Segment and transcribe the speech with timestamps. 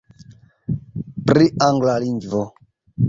[1.27, 2.43] Pri angla lingvo.